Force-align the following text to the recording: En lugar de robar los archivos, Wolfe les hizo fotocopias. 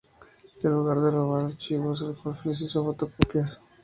En 0.63 0.71
lugar 0.73 0.99
de 0.99 1.11
robar 1.11 1.43
los 1.43 1.51
archivos, 1.51 2.01
Wolfe 2.23 2.49
les 2.49 2.61
hizo 2.63 2.83
fotocopias. 2.83 3.61